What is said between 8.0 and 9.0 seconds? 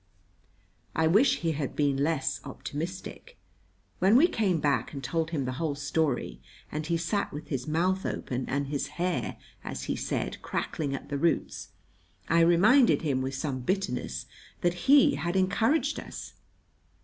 open and his